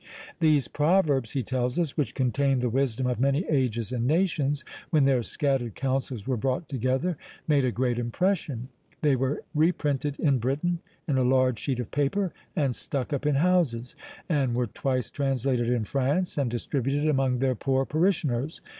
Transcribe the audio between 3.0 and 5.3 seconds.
of many ages and nations, when their